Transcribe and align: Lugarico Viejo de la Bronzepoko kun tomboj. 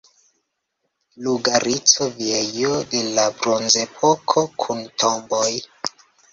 Lugarico 1.25 2.09
Viejo 2.15 2.71
de 2.95 3.03
la 3.19 3.27
Bronzepoko 3.43 4.47
kun 4.67 4.85
tomboj. 5.05 5.47